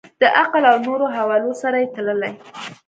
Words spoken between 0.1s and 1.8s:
د عقل او نورو حوالو سره